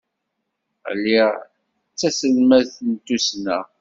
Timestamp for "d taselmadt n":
1.91-2.91